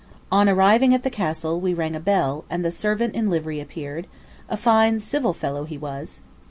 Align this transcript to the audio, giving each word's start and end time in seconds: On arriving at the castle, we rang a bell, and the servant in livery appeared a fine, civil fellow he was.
On 0.31 0.49
arriving 0.49 0.95
at 0.95 1.03
the 1.03 1.11
castle, 1.11 1.59
we 1.61 1.75
rang 1.75 1.95
a 1.95 1.99
bell, 1.99 2.43
and 2.49 2.65
the 2.65 2.71
servant 2.71 3.13
in 3.13 3.29
livery 3.29 3.59
appeared 3.59 4.07
a 4.49 4.57
fine, 4.57 4.99
civil 4.99 5.31
fellow 5.31 5.63
he 5.63 5.77
was. 5.77 6.21